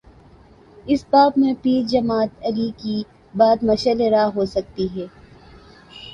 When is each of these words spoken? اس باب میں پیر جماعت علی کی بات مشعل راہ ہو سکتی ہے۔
اس 0.85 1.03
باب 1.09 1.31
میں 1.37 1.53
پیر 1.61 1.81
جماعت 1.87 2.43
علی 2.43 2.69
کی 2.77 2.95
بات 3.33 3.63
مشعل 3.63 4.01
راہ 4.13 4.29
ہو 4.35 4.45
سکتی 4.47 4.87
ہے۔ 4.95 5.05